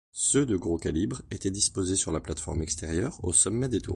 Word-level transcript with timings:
Ceux 0.13 0.47
de 0.47 0.55
gros 0.57 0.79
calibres 0.79 1.21
étaient 1.29 1.51
disposés 1.51 1.95
sur 1.95 2.11
la 2.11 2.19
plate-forme 2.19 2.63
extérieure, 2.63 3.19
au 3.23 3.33
sommet 3.33 3.69
des 3.69 3.81
tours. 3.81 3.89